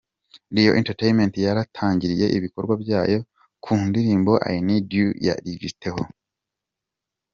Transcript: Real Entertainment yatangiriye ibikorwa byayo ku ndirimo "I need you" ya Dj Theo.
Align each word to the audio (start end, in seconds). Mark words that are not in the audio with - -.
Real 0.55 0.73
Entertainment 0.79 1.33
yatangiriye 1.45 2.25
ibikorwa 2.37 2.73
byayo 2.83 3.19
ku 3.63 3.73
ndirimo 3.87 4.33
"I 4.53 4.55
need 4.67 4.87
you" 4.99 5.07
ya 5.25 5.35
Dj 5.45 5.61
Theo. 5.81 6.03